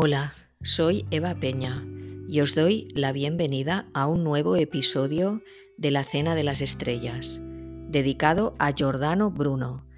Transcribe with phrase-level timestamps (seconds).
[0.00, 0.32] Hola,
[0.62, 1.84] soy Eva Peña
[2.28, 5.42] y os doy la bienvenida a un nuevo episodio
[5.76, 7.40] de La Cena de las Estrellas,
[7.88, 9.88] dedicado a Giordano Bruno,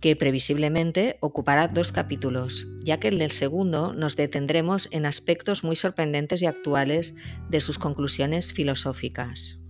[0.00, 5.76] que previsiblemente ocupará dos capítulos, ya que en el segundo nos detendremos en aspectos muy
[5.76, 7.16] sorprendentes y actuales
[7.50, 9.60] de sus conclusiones filosóficas.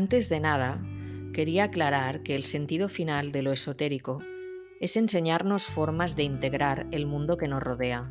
[0.00, 0.82] Antes de nada,
[1.34, 4.22] quería aclarar que el sentido final de lo esotérico
[4.80, 8.10] es enseñarnos formas de integrar el mundo que nos rodea.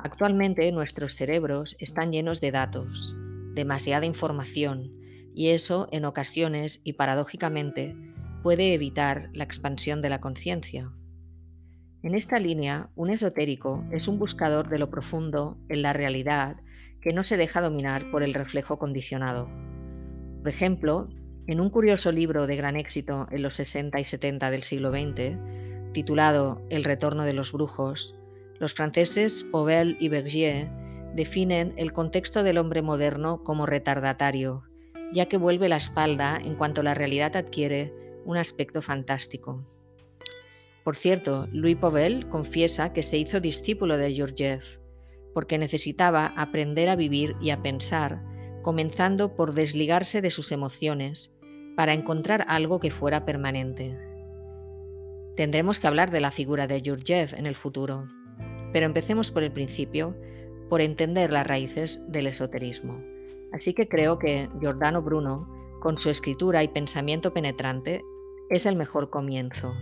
[0.00, 3.14] Actualmente nuestros cerebros están llenos de datos,
[3.54, 4.98] demasiada información,
[5.32, 7.94] y eso en ocasiones y paradójicamente
[8.42, 10.90] puede evitar la expansión de la conciencia.
[12.02, 16.56] En esta línea, un esotérico es un buscador de lo profundo en la realidad
[17.00, 19.48] que no se deja dominar por el reflejo condicionado.
[20.46, 21.08] Por ejemplo,
[21.48, 25.36] en un curioso libro de gran éxito en los 60 y 70 del siglo XX,
[25.92, 28.14] titulado El retorno de los brujos,
[28.60, 30.70] los franceses Pauvel y Bergier
[31.16, 34.62] definen el contexto del hombre moderno como retardatario,
[35.12, 37.92] ya que vuelve la espalda en cuanto la realidad adquiere
[38.24, 39.66] un aspecto fantástico.
[40.84, 44.62] Por cierto, Louis Pauvel confiesa que se hizo discípulo de Georgiev,
[45.34, 48.35] porque necesitaba aprender a vivir y a pensar
[48.66, 51.38] comenzando por desligarse de sus emociones
[51.76, 53.94] para encontrar algo que fuera permanente.
[55.36, 58.08] Tendremos que hablar de la figura de Yurjev en el futuro,
[58.72, 60.16] pero empecemos por el principio,
[60.68, 63.00] por entender las raíces del esoterismo.
[63.52, 65.48] Así que creo que Giordano Bruno,
[65.80, 68.02] con su escritura y pensamiento penetrante,
[68.50, 69.76] es el mejor comienzo.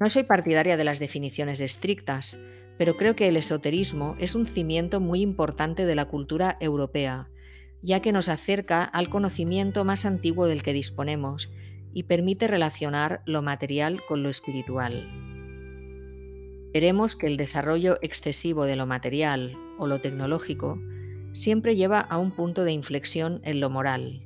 [0.00, 2.38] No soy partidaria de las definiciones estrictas,
[2.78, 7.28] pero creo que el esoterismo es un cimiento muy importante de la cultura europea,
[7.82, 11.50] ya que nos acerca al conocimiento más antiguo del que disponemos
[11.92, 15.08] y permite relacionar lo material con lo espiritual.
[16.72, 20.78] Veremos que el desarrollo excesivo de lo material o lo tecnológico
[21.32, 24.24] siempre lleva a un punto de inflexión en lo moral,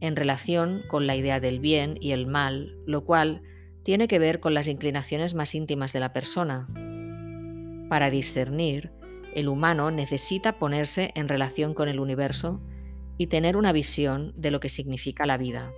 [0.00, 3.42] en relación con la idea del bien y el mal, lo cual
[3.84, 6.68] tiene que ver con las inclinaciones más íntimas de la persona,
[7.90, 8.92] para discernir,
[9.34, 12.60] el humano necesita ponerse en relación con el universo
[13.18, 15.72] y tener una visión de lo que significa la vida.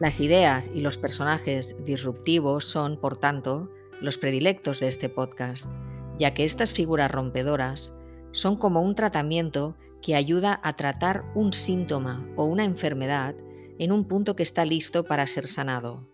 [0.00, 3.70] Las ideas y los personajes disruptivos son, por tanto,
[4.00, 5.70] los predilectos de este podcast,
[6.18, 7.96] ya que estas figuras rompedoras
[8.32, 13.36] son como un tratamiento que ayuda a tratar un síntoma o una enfermedad
[13.78, 16.08] en un punto que está listo para ser sanado.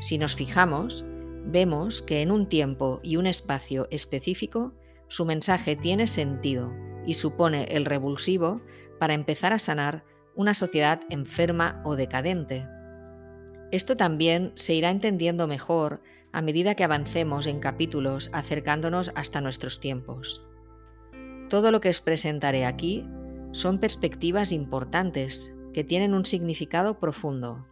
[0.00, 1.04] Si nos fijamos,
[1.44, 4.72] vemos que en un tiempo y un espacio específico
[5.08, 6.72] su mensaje tiene sentido
[7.06, 8.60] y supone el revulsivo
[8.98, 12.66] para empezar a sanar una sociedad enferma o decadente.
[13.72, 16.02] Esto también se irá entendiendo mejor
[16.32, 20.44] a medida que avancemos en capítulos acercándonos hasta nuestros tiempos.
[21.48, 23.04] Todo lo que os presentaré aquí
[23.52, 27.66] son perspectivas importantes que tienen un significado profundo.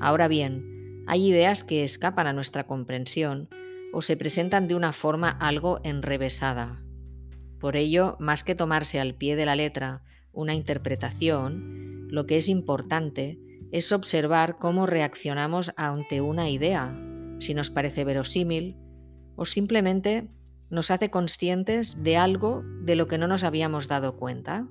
[0.00, 0.73] Ahora bien,
[1.06, 3.48] hay ideas que escapan a nuestra comprensión
[3.92, 6.82] o se presentan de una forma algo enrevesada.
[7.60, 12.48] Por ello, más que tomarse al pie de la letra una interpretación, lo que es
[12.48, 13.38] importante
[13.72, 16.96] es observar cómo reaccionamos ante una idea,
[17.40, 18.76] si nos parece verosímil
[19.36, 20.28] o simplemente
[20.70, 24.66] nos hace conscientes de algo de lo que no nos habíamos dado cuenta.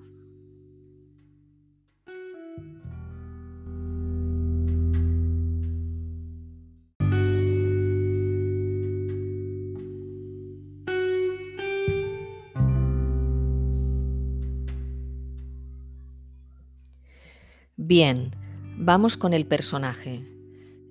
[17.76, 18.36] Bien,
[18.78, 20.24] vamos con el personaje.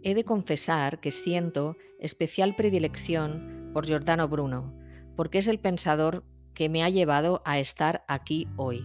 [0.02, 4.75] He de confesar que siento especial predilección por Giordano Bruno,
[5.14, 6.25] porque es el pensador
[6.55, 8.84] que me ha llevado a estar aquí hoy,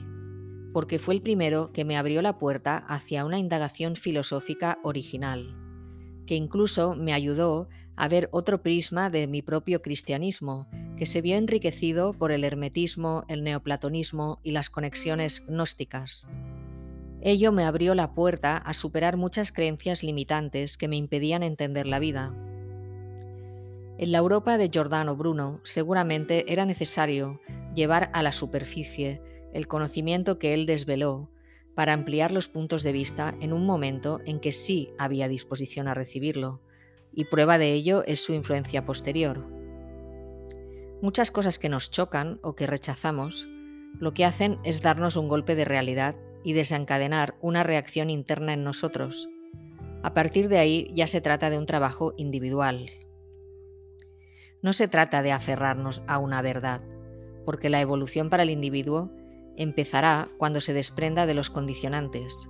[0.74, 5.58] porque fue el primero que me abrió la puerta hacia una indagación filosófica original,
[6.28, 10.68] que incluso me ayudó a ver otro prisma de mi propio cristianismo,
[10.98, 16.28] que se vio enriquecido por el hermetismo, el neoplatonismo y las conexiones gnósticas.
[17.30, 22.00] Ello me abrió la puerta a superar muchas creencias limitantes que me impedían entender la
[22.00, 22.34] vida.
[23.98, 27.42] En la Europa de Giordano Bruno seguramente era necesario
[27.76, 29.22] llevar a la superficie
[29.52, 31.30] el conocimiento que él desveló
[31.76, 35.94] para ampliar los puntos de vista en un momento en que sí había disposición a
[35.94, 36.62] recibirlo,
[37.14, 39.46] y prueba de ello es su influencia posterior.
[41.02, 43.50] Muchas cosas que nos chocan o que rechazamos,
[44.00, 48.64] lo que hacen es darnos un golpe de realidad y desencadenar una reacción interna en
[48.64, 49.28] nosotros.
[50.04, 52.90] A partir de ahí ya se trata de un trabajo individual.
[54.62, 56.82] No se trata de aferrarnos a una verdad,
[57.46, 59.12] porque la evolución para el individuo
[59.56, 62.48] empezará cuando se desprenda de los condicionantes.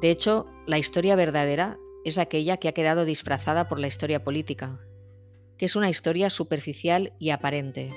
[0.00, 4.80] De hecho, la historia verdadera es aquella que ha quedado disfrazada por la historia política,
[5.56, 7.92] que es una historia superficial y aparente.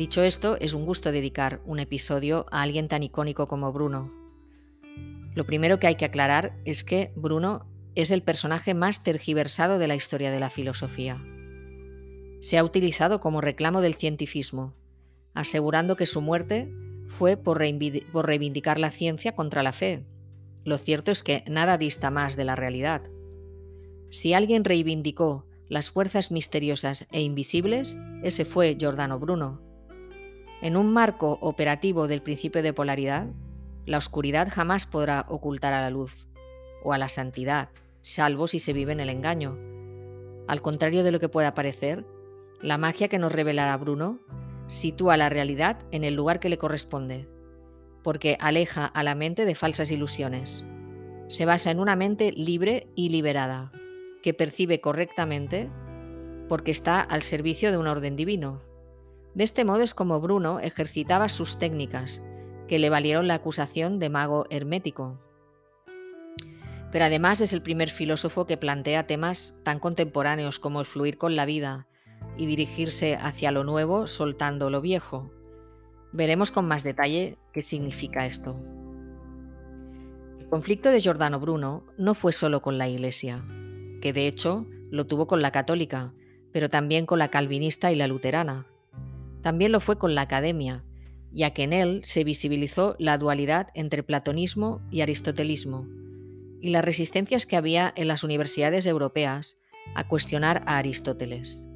[0.00, 4.10] Dicho esto, es un gusto dedicar un episodio a alguien tan icónico como Bruno.
[5.34, 9.88] Lo primero que hay que aclarar es que Bruno es el personaje más tergiversado de
[9.88, 11.22] la historia de la filosofía.
[12.40, 14.72] Se ha utilizado como reclamo del cientifismo,
[15.34, 16.72] asegurando que su muerte
[17.06, 20.06] fue por, reivindicar la ciencia contra la fe.
[20.64, 23.02] Lo cierto es que nada dista más de la realidad.
[24.08, 29.68] Si alguien reivindicó las fuerzas misteriosas e invisibles, ese fue Giordano Bruno.
[30.62, 33.28] En un marco operativo del principio de polaridad,
[33.86, 36.28] la oscuridad jamás podrá ocultar a la luz
[36.84, 37.70] o a la santidad,
[38.02, 39.58] salvo si se vive en el engaño.
[40.48, 42.04] Al contrario de lo que pueda parecer,
[42.60, 44.18] la magia que nos revelará Bruno
[44.66, 47.26] sitúa la realidad en el lugar que le corresponde,
[48.02, 50.64] porque aleja a la mente de falsas ilusiones.
[51.28, 53.72] Se basa en una mente libre y liberada,
[54.22, 55.70] que percibe correctamente
[56.48, 58.60] porque está al servicio de un orden divino.
[59.34, 62.22] De este modo es como Bruno ejercitaba sus técnicas,
[62.68, 65.18] que le valieron la acusación de mago hermético.
[66.92, 71.36] Pero además es el primer filósofo que plantea temas tan contemporáneos como el fluir con
[71.36, 71.86] la vida,
[72.36, 75.30] y dirigirse hacia lo nuevo soltando lo viejo.
[76.12, 78.58] Veremos con más detalle qué significa esto.
[80.38, 83.44] El conflicto de Giordano Bruno no fue solo con la Iglesia,
[84.00, 86.12] que de hecho lo tuvo con la católica,
[86.52, 88.66] pero también con la calvinista y la luterana.
[89.42, 90.84] También lo fue con la academia,
[91.32, 95.86] ya que en él se visibilizó la dualidad entre platonismo y aristotelismo,
[96.60, 99.56] y las resistencias que había en las universidades europeas
[99.94, 101.66] a cuestionar a Aristóteles.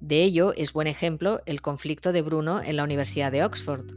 [0.00, 3.90] De ello es buen ejemplo el conflicto de Bruno en la Universidad de Oxford.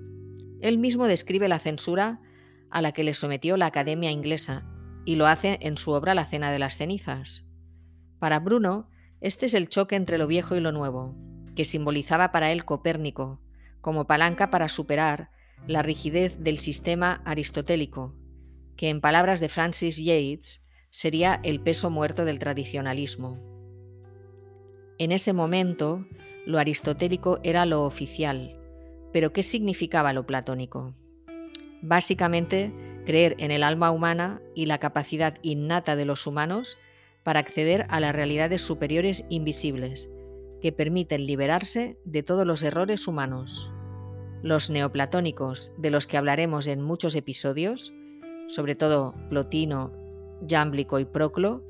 [0.60, 2.22] Él mismo describe la censura
[2.70, 4.66] a la que le sometió la Academia Inglesa
[5.06, 7.46] y lo hace en su obra La Cena de las Cenizas.
[8.20, 11.16] Para Bruno, este es el choque entre lo viejo y lo nuevo,
[11.62, 13.40] que simbolizaba para él Copérnico,
[13.82, 15.30] como palanca para superar
[15.68, 18.16] la rigidez del sistema aristotélico,
[18.76, 23.38] que en palabras de Francis Yates sería el peso muerto del tradicionalismo.
[24.98, 26.04] En ese momento,
[26.48, 28.60] lo aristotélico era lo oficial,
[29.14, 30.96] pero ¿qué significaba lo platónico?
[31.84, 32.74] Básicamente,
[33.06, 36.80] creer en el alma humana y la capacidad innata de los humanos
[37.22, 40.10] para acceder a las realidades superiores invisibles,
[40.62, 43.72] que permiten liberarse de todos los errores humanos.
[44.44, 47.94] Los neoplatónicos, de los que hablaremos en muchos episodios,
[48.48, 49.94] sobre todo Plotino,
[50.48, 51.64] Jámblico y Proclo,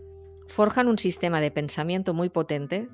[0.47, 2.89] forjan un sistema de pensamiento muy potente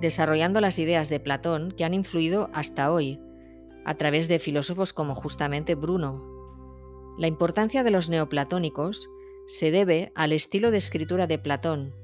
[0.00, 3.20] desarrollando las ideas de Platón que han influido hasta hoy,
[3.84, 6.24] a través de filósofos como justamente Bruno.
[7.18, 9.08] La importancia de los neoplatónicos
[9.46, 11.94] se debe al estilo de escritura de Platón,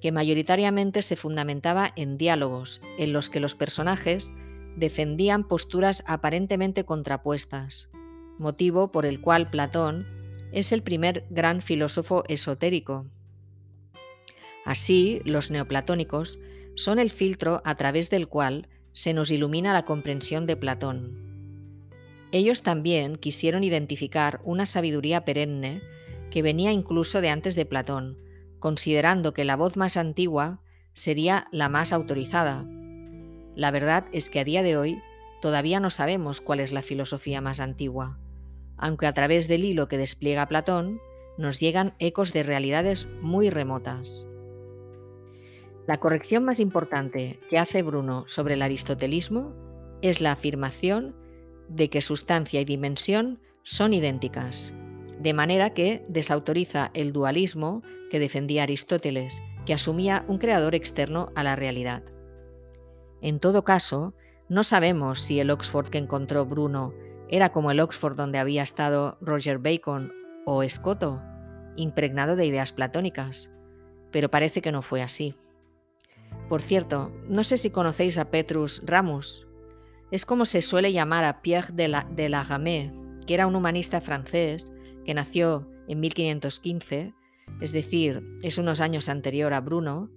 [0.00, 4.32] que mayoritariamente se fundamentaba en diálogos, en los que los personajes
[4.76, 7.90] defendían posturas aparentemente contrapuestas,
[8.38, 10.06] motivo por el cual Platón
[10.52, 13.06] es el primer gran filósofo esotérico.
[14.64, 16.38] Así, los neoplatónicos
[16.74, 21.30] son el filtro a través del cual se nos ilumina la comprensión de Platón.
[22.32, 25.82] Ellos también quisieron identificar una sabiduría perenne
[26.30, 28.16] que venía incluso de antes de Platón,
[28.60, 30.60] considerando que la voz más antigua
[30.92, 32.64] sería la más autorizada.
[33.56, 35.02] La verdad es que a día de hoy
[35.40, 38.18] todavía no sabemos cuál es la filosofía más antigua,
[38.76, 41.00] aunque a través del hilo que despliega Platón
[41.38, 44.26] nos llegan ecos de realidades muy remotas.
[45.86, 49.54] La corrección más importante que hace Bruno sobre el aristotelismo
[50.02, 51.16] es la afirmación
[51.68, 54.72] de que sustancia y dimensión son idénticas,
[55.20, 61.44] de manera que desautoriza el dualismo que defendía Aristóteles, que asumía un creador externo a
[61.44, 62.02] la realidad.
[63.20, 64.14] En todo caso,
[64.48, 66.94] no sabemos si el Oxford que encontró Bruno
[67.28, 70.12] era como el Oxford donde había estado Roger Bacon
[70.46, 71.20] o Escoto,
[71.76, 73.50] impregnado de ideas platónicas,
[74.10, 75.34] pero parece que no fue así.
[76.48, 79.46] Por cierto, no sé si conocéis a Petrus Ramus.
[80.10, 82.90] Es como se suele llamar a Pierre de la, de
[83.26, 84.72] que era un humanista francés
[85.04, 87.14] que nació en 1515,
[87.60, 90.10] es decir, es unos años anterior a Bruno,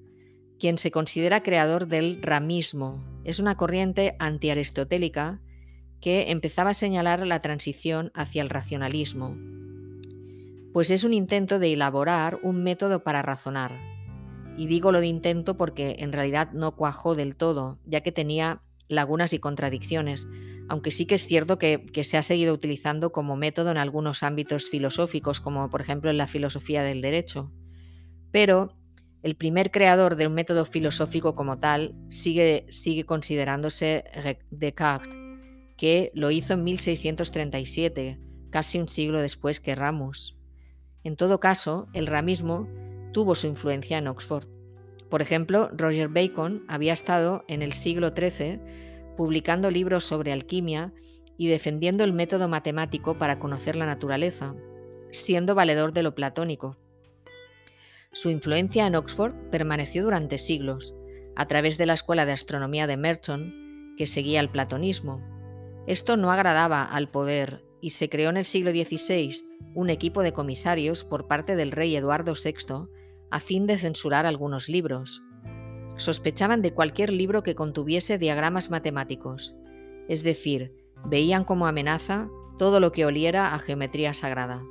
[0.59, 5.41] quien se considera creador del ramismo, Es una corriente antiaristotélica
[6.01, 9.37] que empezaba a señalar la transición hacia el racionalismo,
[10.73, 13.71] pues es un intento de elaborar un método para razonar.
[14.57, 18.61] Y digo lo de intento porque en realidad no cuajó del todo, ya que tenía
[18.87, 20.27] lagunas y contradicciones,
[20.69, 24.69] aunque sí que es cierto que, se ha seguido utilizando como método en algunos ámbitos
[24.69, 27.51] filosóficos, como por ejemplo en la filosofía del derecho.
[28.31, 28.75] Pero
[29.21, 34.05] el primer creador de un método filosófico como tal sigue, sigue considerándose
[34.51, 35.13] Descartes,
[35.77, 40.37] que lo hizo en 1637, casi un siglo después que Ramus.
[41.03, 42.67] En todo caso, el ramismo
[43.11, 44.52] tuvo su influencia en Oxford.
[45.13, 48.59] Por ejemplo, Roger Bacon había estado en el siglo XIII
[49.15, 50.91] publicando libros sobre alquimia
[51.37, 54.55] y defendiendo el método matemático para conocer la naturaleza,
[55.11, 56.79] siendo valedor de lo platónico.
[58.11, 60.95] Su influencia en Oxford permaneció durante siglos,
[61.35, 65.21] a través de la Escuela de Astronomía de Merton, que seguía el platonismo.
[65.85, 69.43] Esto no agradaba al poder y se creó en el siglo XVI
[69.75, 72.87] un equipo de comisarios por parte del rey Eduardo VI
[73.33, 75.23] a fin de censurar algunos libros.
[75.97, 79.55] Sospechaban de cualquier libro que contuviese diagramas matemáticos,
[80.07, 80.75] es decir,
[81.05, 84.63] veían como amenaza todo lo que oliera a geometría sagrada.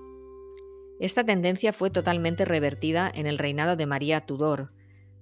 [1.00, 4.72] Esta tendencia fue totalmente revertida en el reinado de María Tudor,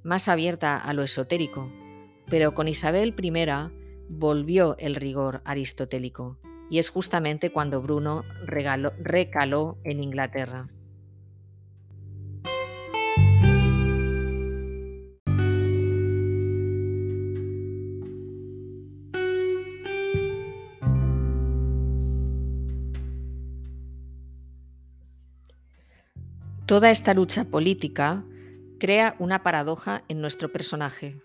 [0.02, 1.72] más abierta a lo esotérico,
[2.28, 3.32] pero con Isabel I
[4.10, 10.68] volvió el rigor aristotélico, y es justamente cuando Bruno recaló en Inglaterra.
[26.70, 28.24] Toda esta lucha política
[28.78, 31.20] crea una paradoja en nuestro personaje.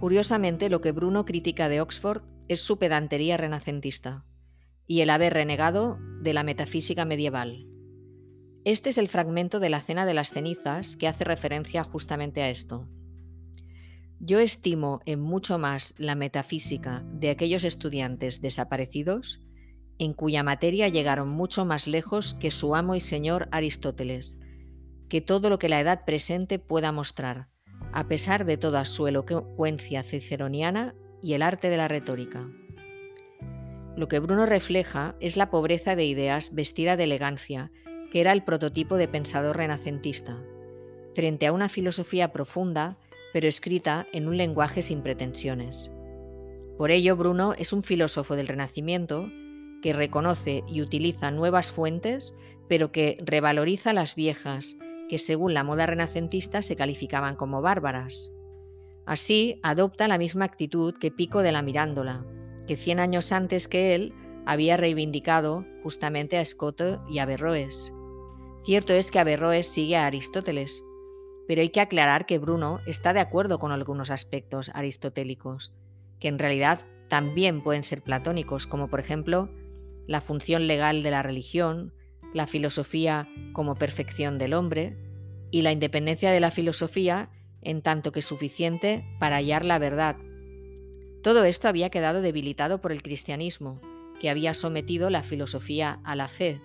[0.00, 4.26] Curiosamente, lo que Bruno critica de Oxford es su pedantería renacentista
[4.86, 7.68] y el haber renegado de la metafísica medieval.
[8.66, 12.50] Este es el fragmento de la Cena de las Cenizas que hace referencia justamente a
[12.50, 12.86] esto.
[14.18, 19.40] Yo estimo en mucho más la metafísica de aquellos estudiantes desaparecidos,
[19.98, 24.36] en cuya materia llegaron mucho más lejos que su amo y señor Aristóteles,
[25.10, 27.48] que todo lo que la edad presente pueda mostrar,
[27.92, 32.48] a pesar de toda su elocuencia ciceroniana y el arte de la retórica.
[33.96, 37.72] Lo que Bruno refleja es la pobreza de ideas vestida de elegancia,
[38.12, 40.40] que era el prototipo de pensador renacentista,
[41.14, 42.96] frente a una filosofía profunda,
[43.32, 45.92] pero escrita en un lenguaje sin pretensiones.
[46.78, 49.28] Por ello, Bruno es un filósofo del Renacimiento
[49.82, 52.38] que reconoce y utiliza nuevas fuentes,
[52.68, 54.78] pero que revaloriza las viejas
[55.10, 58.30] que según la moda renacentista se calificaban como bárbaras.
[59.06, 62.24] Así, adopta la misma actitud que Pico de la Mirándola,
[62.68, 64.14] que 100 años antes que él
[64.46, 67.92] había reivindicado justamente a Escoto y a Averroes.
[68.64, 70.84] Cierto es que Averroes sigue a Aristóteles,
[71.48, 75.74] pero hay que aclarar que Bruno está de acuerdo con algunos aspectos aristotélicos,
[76.20, 79.50] que en realidad también pueden ser platónicos, como por ejemplo
[80.06, 81.92] la función legal de la religión,
[82.32, 84.96] la filosofía como perfección del hombre
[85.50, 87.30] y la independencia de la filosofía
[87.62, 90.16] en tanto que suficiente para hallar la verdad.
[91.22, 93.80] Todo esto había quedado debilitado por el cristianismo,
[94.20, 96.60] que había sometido la filosofía a la fe.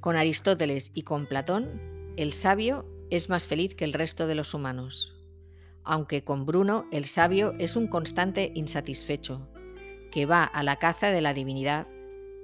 [0.00, 4.54] Con Aristóteles y con Platón, el sabio es más feliz que el resto de los
[4.54, 5.14] humanos,
[5.82, 9.48] aunque con Bruno el sabio es un constante insatisfecho,
[10.12, 11.88] que va a la caza de la divinidad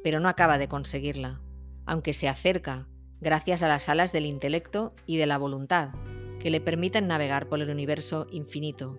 [0.02, 1.40] pero no acaba de conseguirla,
[1.87, 2.88] aunque se acerca
[3.21, 5.90] gracias a las alas del intelecto y de la voluntad,
[6.40, 8.99] que le permiten navegar por el universo infinito.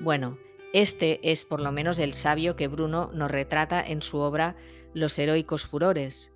[0.00, 0.38] Bueno,
[0.72, 4.56] este es por lo menos el sabio que Bruno nos retrata en su obra
[4.94, 6.34] Los heroicos furores.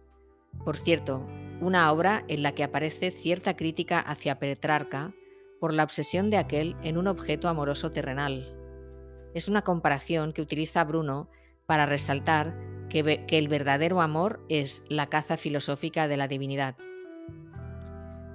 [0.64, 1.26] Por cierto,
[1.60, 5.14] una obra en la que aparece cierta crítica hacia Petrarca
[5.60, 8.54] por la obsesión de aquel en un objeto amoroso terrenal.
[9.32, 11.30] Es una comparación que utiliza Bruno
[11.66, 16.76] para resaltar que, el verdadero amor es la caza filosófica de la divinidad.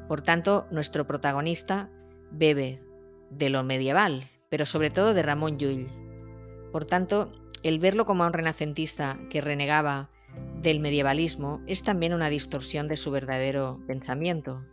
[0.08, 1.92] Por tanto, nuestro protagonista
[2.32, 2.82] bebe
[3.30, 5.88] de lo medieval, pero sobre todo de Ramón Llull.
[6.72, 10.10] Por tanto, el verlo como a un renacentista que renegaba
[10.62, 14.66] del medievalismo es también una distorsión de su verdadero pensamiento.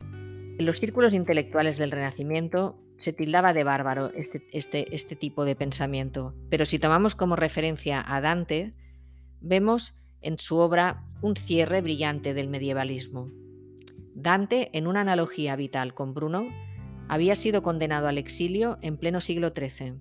[0.00, 5.56] En los círculos intelectuales del Renacimiento se tildaba de bárbaro este, este, este, tipo de
[5.56, 8.74] pensamiento, pero si tomamos como referencia a Dante,
[9.40, 13.30] vemos en su obra un cierre brillante del medievalismo.
[14.14, 16.46] Dante, en una analogía vital con Bruno,
[17.08, 20.00] había sido condenado al exilio en pleno siglo XIII.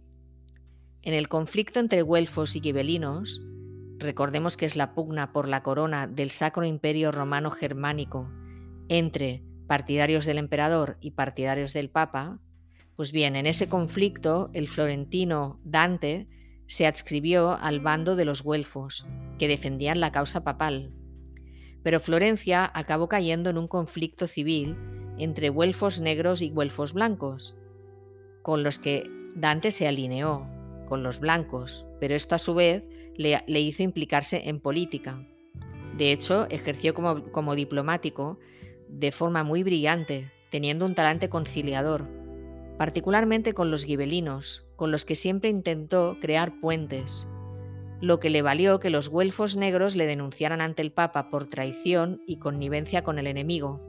[1.02, 3.42] En el conflicto entre güelfos y gibelinos,
[3.98, 8.30] recordemos que es la pugna por la corona del Sacro Imperio Romano Germánico
[8.88, 12.40] entre partidarios del emperador y partidarios del papa,
[12.96, 16.28] pues bien, en ese conflicto el florentino Dante
[16.68, 19.06] se adscribió al bando de los güelfos,
[19.40, 20.92] que defendían la causa papal.
[21.82, 24.78] Pero Florencia acabó cayendo en un conflicto civil
[25.18, 27.58] entre güelfos negros y güelfos blancos,
[28.42, 30.48] con los que Dante se alineó,
[30.88, 32.84] con los blancos, pero esto a su vez
[33.18, 35.26] le, hizo implicarse en política.
[35.98, 38.40] De hecho, ejerció como, como diplomático
[38.88, 42.08] de forma muy brillante, teniendo un talante conciliador,
[42.78, 47.28] particularmente con los gibelinos, con los que siempre intentó crear puentes,
[48.02, 52.22] lo que le valió que los güelfos negros le denunciaran ante el Papa por traición
[52.28, 53.82] y connivencia con el enemigo.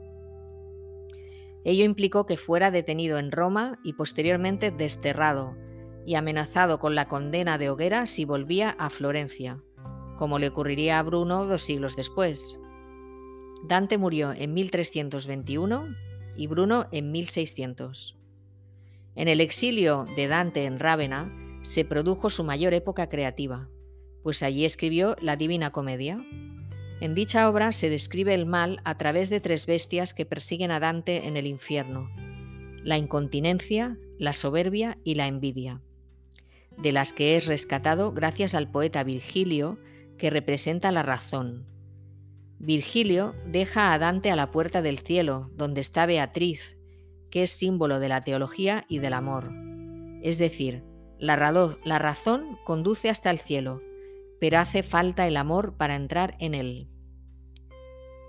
[1.65, 5.57] Ello implicó que fuera detenido en Roma y posteriormente desterrado
[6.05, 9.61] y amenazado con la condena de hoguera si volvía a Florencia,
[10.17, 12.59] como le ocurriría a Bruno dos siglos después.
[13.63, 15.87] Dante murió en 1321
[16.37, 18.15] y Bruno en 1600.
[19.15, 23.69] En el exilio de Dante en Rávena se produjo su mayor época creativa,
[24.23, 26.23] pues allí escribió la Divina Comedia,
[27.01, 30.79] en dicha obra se describe el mal a través de tres bestias que persiguen a
[30.79, 32.09] Dante en el infierno,
[32.83, 35.81] la incontinencia, la soberbia y la envidia,
[36.77, 39.77] de las que es rescatado gracias al poeta Virgilio,
[40.17, 41.67] que representa la razón.
[42.59, 46.74] Virgilio deja a Dante a la puerta del cielo, donde está Beatriz,
[47.29, 49.51] que es símbolo de la teología y del amor.
[50.21, 50.83] Es decir,
[51.19, 53.81] la, razón conduce hasta el cielo,
[54.39, 56.87] pero hace falta el amor para entrar en él.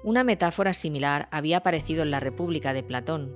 [0.05, 3.35] Una metáfora similar había aparecido en la República de Platón,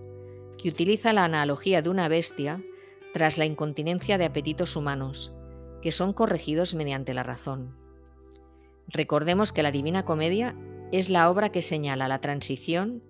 [0.57, 2.63] que utiliza la analogía de una bestia
[3.13, 5.33] tras la incontinencia de apetitos humanos,
[5.83, 7.77] que son corregidos mediante la razón.
[8.87, 10.55] Recordemos que la Divina Comedia
[10.93, 13.03] es la obra que señala la transición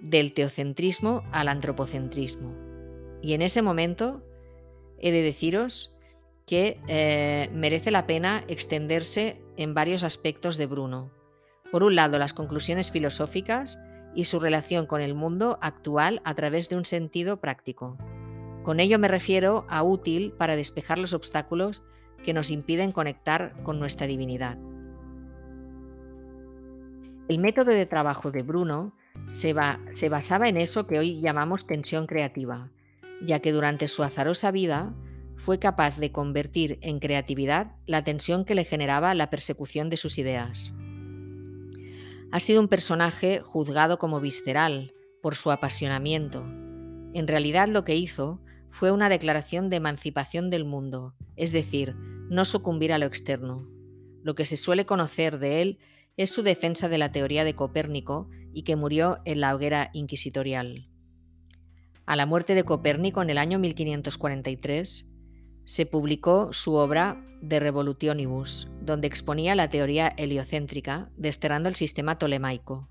[0.00, 2.54] del teocentrismo al antropocentrismo.
[3.22, 4.22] Y en ese momento
[4.98, 5.94] he de deciros
[6.46, 11.10] que eh, merece la pena extenderse en varios aspectos de Bruno.
[11.70, 13.78] Por un lado, las conclusiones filosóficas
[14.14, 17.98] y su relación con el mundo actual a través de un sentido práctico.
[18.64, 21.82] Con ello me refiero a útil para despejar los obstáculos
[22.24, 24.58] que nos impiden conectar con nuestra divinidad.
[27.28, 28.94] El método de trabajo de Bruno
[29.28, 32.70] se, basaba en eso que hoy llamamos tensión creativa,
[33.22, 34.94] ya que durante su azarosa vida
[35.36, 40.18] fue capaz de convertir en creatividad la tensión que le generaba la persecución de sus
[40.18, 40.72] ideas.
[42.30, 46.44] Ha sido un personaje juzgado como visceral por su apasionamiento.
[47.14, 51.94] En realidad lo que hizo fue una declaración de emancipación del mundo, es decir,
[52.28, 53.66] no sucumbir a lo externo.
[54.22, 55.78] Lo que se suele conocer de él
[56.18, 60.88] es su defensa de la teoría de Copérnico y que murió en la hoguera inquisitorial.
[62.06, 65.14] A la muerte de Copérnico en el año 1543,
[65.64, 72.88] se publicó su obra De Revolutionibus, donde exponía la teoría heliocéntrica, desterrando el sistema tolemaico.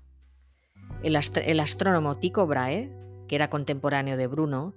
[1.02, 2.90] El, astrónomo Tycho Brahe,
[3.28, 4.74] que era contemporáneo de Bruno,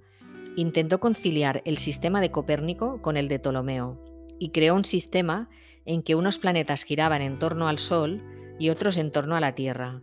[0.56, 4.04] intentó conciliar el sistema de Copérnico con el de Ptolomeo
[4.38, 5.48] y creó un sistema
[5.86, 8.22] en que unos planetas giraban en torno al Sol
[8.58, 10.02] y otros en torno a la Tierra.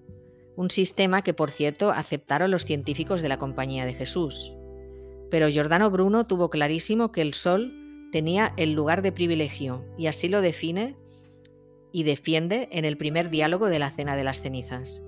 [0.55, 4.53] Un sistema que, por cierto, aceptaron los científicos de la Compañía de Jesús.
[5.31, 7.73] Pero Giordano Bruno tuvo clarísimo que el Sol
[8.11, 10.97] tenía el lugar de privilegio y así lo define
[11.91, 15.03] y defiende en el primer diálogo de la Cena de las Cenizas.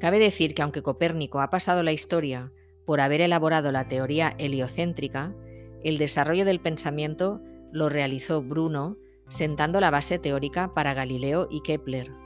[0.00, 2.52] Cabe decir que aunque Copérnico ha pasado la historia
[2.84, 5.34] por haber elaborado la teoría heliocéntrica,
[5.82, 7.40] el desarrollo del pensamiento
[7.72, 8.96] lo realizó Bruno
[9.28, 12.23] sentando la base teórica para Galileo y Kepler.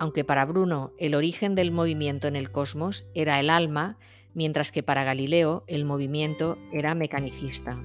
[0.00, 3.98] Aunque para Bruno el origen del movimiento en el cosmos era el alma,
[4.32, 7.84] mientras que para Galileo el movimiento era mecanicista.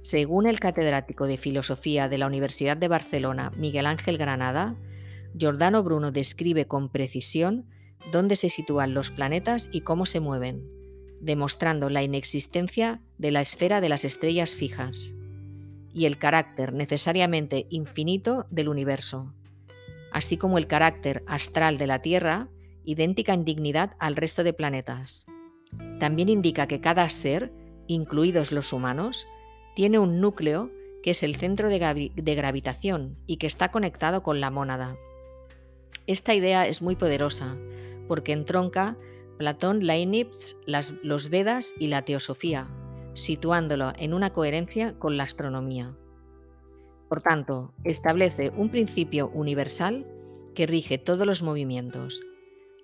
[0.00, 4.74] Según el catedrático de Filosofía de la Universidad de Barcelona, Miguel Ángel Granada,
[5.38, 7.66] Giordano Bruno describe con precisión
[8.10, 10.68] dónde se sitúan los planetas y cómo se mueven,
[11.20, 15.12] demostrando la inexistencia de la esfera de las estrellas fijas
[15.94, 19.32] y el carácter necesariamente infinito del universo,
[20.12, 22.48] así como el carácter astral de la Tierra,
[22.84, 25.26] idéntica en dignidad al resto de planetas.
[25.98, 27.52] También indica que cada ser,
[27.86, 29.26] incluidos los humanos,
[29.74, 30.70] tiene un núcleo
[31.02, 34.96] que es el centro de, gravitación y que está conectado con la mónada.
[36.06, 37.56] Esta idea es muy poderosa
[38.08, 38.96] porque entronca
[39.38, 42.68] Platón Leibniz, los Vedas y la teosofía,
[43.14, 45.94] situándolo en una coherencia con la astronomía.
[47.08, 50.06] Por tanto, establece un principio universal
[50.54, 52.22] que rige todos los movimientos,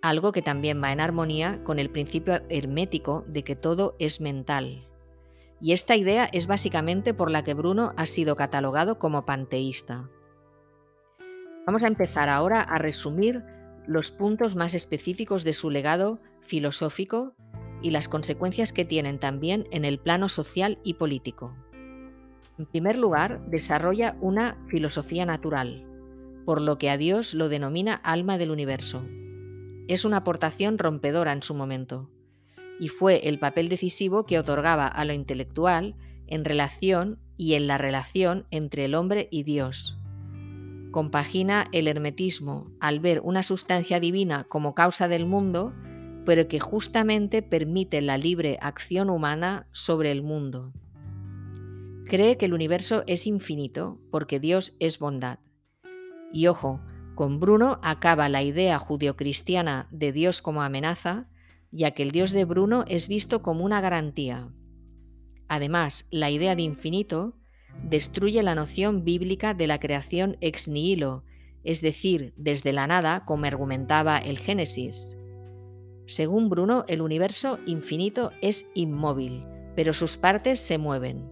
[0.00, 4.86] algo que también va en armonía con el principio hermético de que todo es mental.
[5.60, 10.08] Y esta idea es básicamente por la que Bruno ha sido catalogado como panteísta.
[11.66, 13.44] Vamos a empezar ahora a resumir
[13.86, 17.34] los puntos más específicos de su legado filosófico
[17.80, 21.54] y las consecuencias que tienen también en el plano social y político.
[22.58, 25.86] En primer lugar, desarrolla una filosofía natural,
[26.44, 29.04] por lo que a Dios lo denomina alma del universo.
[29.88, 32.10] Es una aportación rompedora en su momento,
[32.78, 37.78] y fue el papel decisivo que otorgaba a lo intelectual en relación y en la
[37.78, 39.98] relación entre el hombre y Dios.
[40.90, 45.72] Compagina el hermetismo al ver una sustancia divina como causa del mundo,
[46.26, 50.72] pero que justamente permite la libre acción humana sobre el mundo.
[52.06, 55.38] Cree que el universo es infinito porque Dios es bondad.
[56.32, 56.80] Y ojo,
[57.14, 61.28] con Bruno acaba la idea judio-cristiana de Dios como amenaza,
[61.70, 64.50] ya que el Dios de Bruno es visto como una garantía.
[65.48, 67.36] Además, la idea de infinito
[67.82, 71.24] destruye la noción bíblica de la creación ex nihilo,
[71.64, 75.16] es decir, desde la nada, como argumentaba el Génesis.
[76.06, 79.44] Según Bruno, el universo infinito es inmóvil,
[79.76, 81.31] pero sus partes se mueven.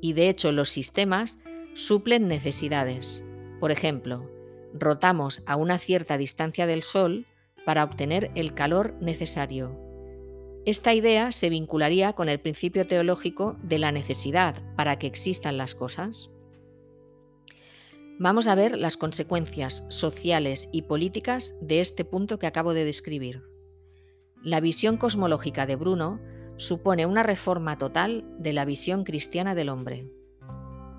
[0.00, 1.40] Y de hecho los sistemas
[1.74, 3.22] suplen necesidades.
[3.60, 4.30] Por ejemplo,
[4.72, 7.26] rotamos a una cierta distancia del Sol
[7.64, 9.78] para obtener el calor necesario.
[10.64, 15.74] Esta idea se vincularía con el principio teológico de la necesidad para que existan las
[15.74, 16.30] cosas.
[18.18, 23.42] Vamos a ver las consecuencias sociales y políticas de este punto que acabo de describir.
[24.42, 26.20] La visión cosmológica de Bruno
[26.58, 30.10] supone una reforma total de la visión cristiana del hombre.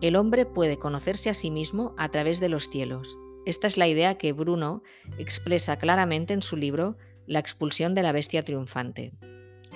[0.01, 3.17] El hombre puede conocerse a sí mismo a través de los cielos.
[3.45, 4.81] Esta es la idea que Bruno
[5.17, 9.11] expresa claramente en su libro La expulsión de la bestia triunfante,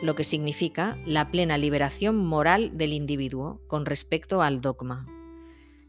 [0.01, 5.05] lo que significa la plena liberación moral del individuo con respecto al dogma.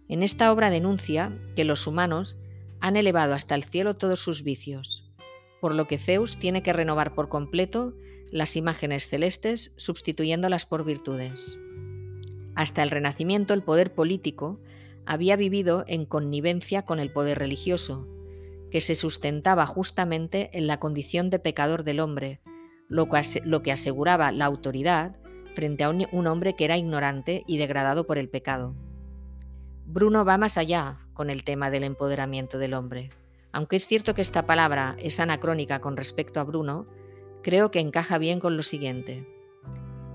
[0.09, 2.37] En esta obra denuncia que los humanos
[2.81, 5.09] han elevado hasta el cielo todos sus vicios,
[5.61, 7.95] por lo que Zeus tiene que renovar por completo
[8.31, 11.59] las imágenes celestes sustituyéndolas por virtudes.
[12.55, 14.61] Hasta el Renacimiento el poder político
[15.07, 18.09] había vivido en connivencia con el poder religioso,
[18.71, 22.41] que se sustentaba justamente en la condición de pecador del hombre,
[22.89, 23.09] lo
[23.63, 25.17] que aseguraba la autoridad
[25.55, 28.75] frente a un hombre que era ignorante y degradado por el pecado.
[29.87, 33.11] Bruno va más allá con el tema del empoderamiento del hombre.
[33.53, 36.87] Aunque es cierto que esta palabra es anacrónica con respecto a Bruno,
[37.45, 39.29] creo que encaja bien con lo siguiente.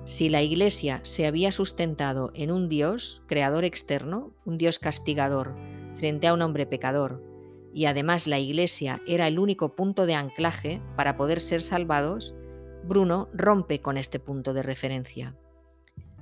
[0.04, 5.56] Si la Iglesia se había sustentado en un Dios, creador externo, un Dios castigador,
[5.96, 7.24] frente a un hombre pecador,
[7.72, 12.34] y además la Iglesia era el único punto de anclaje para poder ser salvados,
[12.84, 15.36] Bruno rompe con este punto de referencia.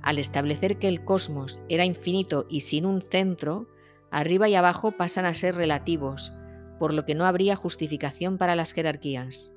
[0.02, 3.66] Al establecer que el cosmos era infinito y sin un centro,
[4.10, 6.34] arriba y abajo pasan a ser relativos,
[6.78, 9.54] por lo que no habría justificación para las jerarquías.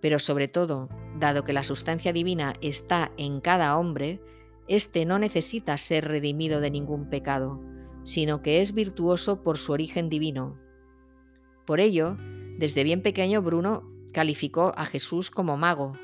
[0.00, 4.20] Pero sobre todo, dado que la sustancia divina está en cada hombre,
[4.68, 7.60] éste no necesita ser redimido de ningún pecado,
[8.04, 10.58] sino que es virtuoso por su origen divino.
[11.66, 12.16] Por ello,
[12.58, 15.94] desde bien pequeño Bruno calificó a Jesús como mago,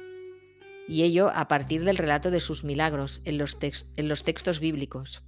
[0.86, 3.56] y ello a partir del relato de sus milagros en los,
[3.96, 5.22] en los textos bíblicos.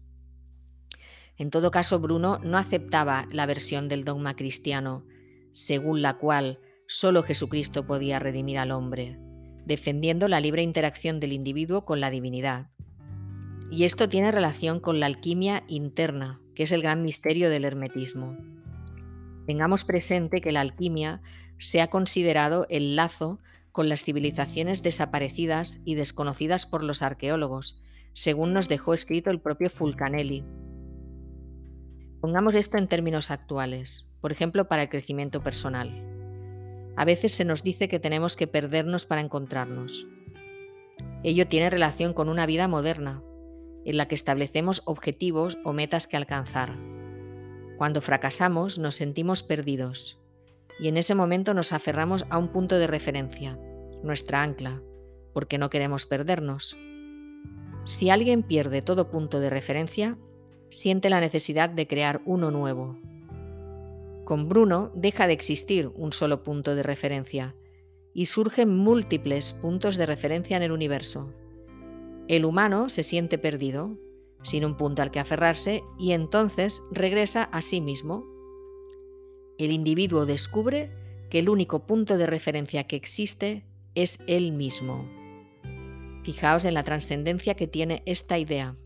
[1.38, 5.04] En todo caso, Bruno no aceptaba la versión del dogma cristiano,
[5.52, 9.18] según la cual solo Jesucristo podía redimir al hombre,
[9.64, 12.70] defendiendo la libre interacción del individuo con la divinidad.
[13.70, 18.36] Y esto tiene relación con la alquimia interna, que es el gran misterio del hermetismo.
[19.46, 21.20] Tengamos presente que la alquimia
[21.58, 23.40] se ha considerado el lazo
[23.72, 27.82] con las civilizaciones desaparecidas y desconocidas por los arqueólogos,
[28.14, 30.44] según nos dejó escrito el propio Fulcanelli,
[32.26, 36.15] Pongamos esto en términos actuales, por ejemplo, para el crecimiento personal.
[36.96, 40.06] A veces se nos dice que tenemos que perdernos para encontrarnos.
[41.22, 43.22] Ello tiene relación con una vida moderna,
[43.84, 46.76] en la que establecemos objetivos o metas que alcanzar.
[47.78, 50.18] Cuando fracasamos nos sentimos perdidos
[50.80, 53.58] y en ese momento nos aferramos a un punto de referencia,
[54.02, 54.82] nuestra ancla,
[55.32, 56.76] porque no queremos perdernos.
[57.84, 60.18] Si alguien pierde todo punto de referencia,
[60.70, 62.98] siente la necesidad de crear uno nuevo.
[64.26, 67.54] Con Bruno deja de existir un solo punto de referencia
[68.12, 71.32] y surgen múltiples puntos de referencia en el universo.
[72.26, 73.96] El humano se siente perdido,
[74.42, 78.24] sin un punto al que aferrarse, y entonces regresa a sí mismo.
[79.58, 80.90] El individuo descubre
[81.30, 85.08] que el único punto de referencia que existe es él mismo.
[86.24, 88.76] Fijaos en la trascendencia que tiene esta idea.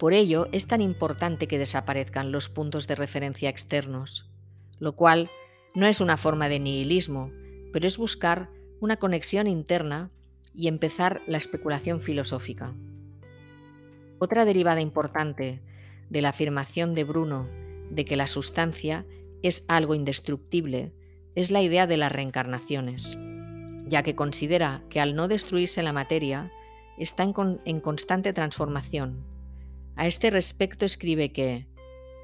[0.00, 4.30] Por ello es tan importante que desaparezcan los puntos de referencia externos,
[4.78, 5.30] lo cual
[5.74, 7.30] no es una forma de nihilismo,
[7.70, 8.48] pero es buscar
[8.80, 10.10] una conexión interna
[10.54, 12.74] y empezar la especulación filosófica.
[14.18, 15.60] Otra derivada importante
[16.08, 17.46] de la afirmación de Bruno
[17.90, 19.04] de que la sustancia
[19.42, 20.94] es algo indestructible
[21.34, 23.18] es la idea de las reencarnaciones,
[23.86, 26.50] ya que considera que al no destruirse la materia,
[26.96, 27.22] está
[27.66, 29.28] en, constante transformación.
[30.00, 31.66] A este respecto escribe que,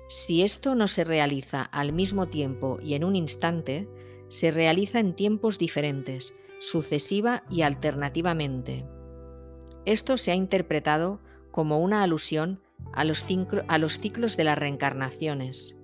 [0.08, 3.86] si esto no se realiza al mismo tiempo y en un instante,
[4.30, 8.86] se realiza en tiempos diferentes, sucesiva y alternativamente.
[9.84, 12.62] Esto se ha interpretado como una alusión
[12.94, 15.76] a los, ciclos de las reencarnaciones,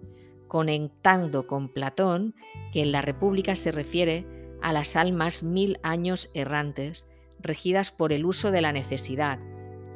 [0.48, 2.34] conectando con Platón,
[2.72, 4.26] que en la República se refiere
[4.62, 7.06] a las almas mil años errantes,
[7.38, 9.38] regidas por el uso de la necesidad,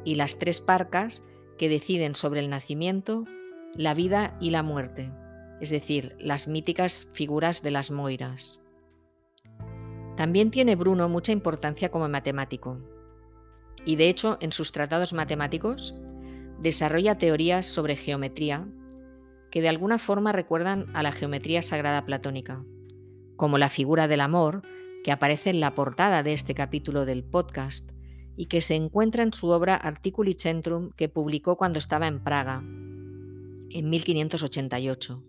[0.05, 1.23] y las tres parcas
[1.57, 3.25] que deciden sobre el nacimiento,
[3.73, 5.11] la vida y la muerte,
[5.59, 8.59] es decir, las míticas figuras de las moiras.
[10.15, 12.79] También tiene Bruno mucha importancia como matemático,
[13.85, 15.93] y de hecho en sus tratados matemáticos
[16.59, 18.67] desarrolla teorías sobre geometría
[19.51, 22.63] que de alguna forma recuerdan a la geometría sagrada platónica,
[23.35, 24.63] como la figura del amor
[25.03, 27.91] que aparece en la portada de este capítulo del podcast
[28.37, 32.59] y que se encuentra en su obra Articuli Centrum que publicó cuando estaba en Praga,
[32.59, 35.23] en 1588.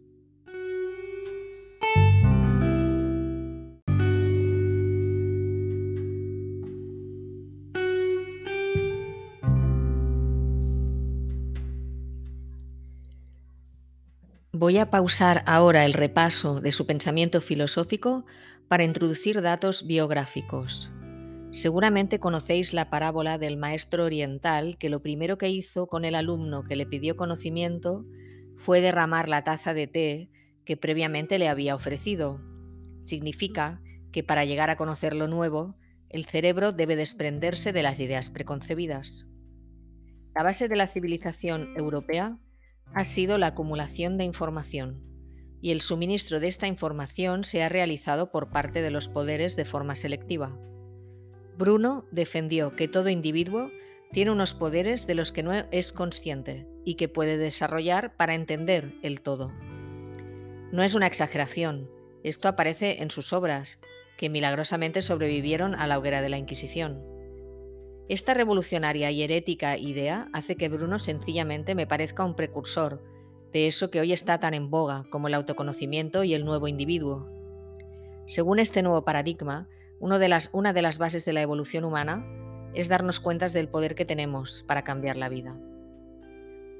[14.52, 18.26] Voy a pausar ahora el repaso de su pensamiento filosófico
[18.66, 20.90] para introducir datos biográficos.
[21.50, 26.64] Seguramente conocéis la parábola del maestro oriental que lo primero que hizo con el alumno
[26.64, 28.04] que le pidió conocimiento
[28.56, 30.30] fue derramar la taza de té
[30.66, 32.38] que previamente le había ofrecido.
[33.02, 33.80] Significa
[34.12, 35.76] que para llegar a conocer lo nuevo,
[36.10, 39.32] el cerebro debe desprenderse de las ideas preconcebidas.
[40.34, 42.38] La base de la civilización europea
[42.94, 45.02] ha sido la acumulación de información,
[45.62, 49.64] y el suministro de esta información se ha realizado por parte de los poderes de
[49.64, 50.58] forma selectiva.
[51.58, 53.72] Bruno defendió que todo individuo
[54.12, 58.94] tiene unos poderes de los que no es consciente y que puede desarrollar para entender
[59.02, 59.52] el todo.
[60.70, 61.90] No es una exageración,
[62.22, 63.80] esto aparece en sus obras,
[64.16, 67.02] que milagrosamente sobrevivieron a la hoguera de la Inquisición.
[68.08, 73.02] Esta revolucionaria y herética idea hace que Bruno sencillamente me parezca un precursor
[73.52, 77.28] de eso que hoy está tan en boga como el autoconocimiento y el nuevo individuo.
[78.26, 79.68] Según este nuevo paradigma,
[80.00, 82.24] de las, una de las bases de la evolución humana
[82.74, 85.58] es darnos cuenta del poder que tenemos para cambiar la vida.